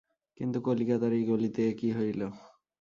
[0.37, 2.21] কিন্তু, কলিকাতার এই গলিতে এ কী হইল!